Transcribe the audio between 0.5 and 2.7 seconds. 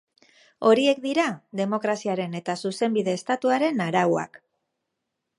Horiek dira demokraziaren eta